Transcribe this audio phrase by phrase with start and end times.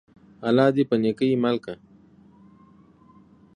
[0.47, 1.73] الله دي په نيکۍ مل که!